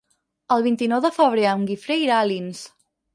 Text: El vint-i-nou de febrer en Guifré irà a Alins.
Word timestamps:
El 0.53 0.63
vint-i-nou 0.67 1.03
de 1.05 1.11
febrer 1.17 1.43
en 1.49 1.67
Guifré 1.67 1.99
irà 2.07 2.17
a 2.21 2.25
Alins. 2.29 2.63